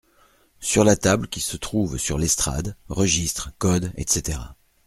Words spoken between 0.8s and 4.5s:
la table qui se trouve sur l’estrade, registres, codes, etc…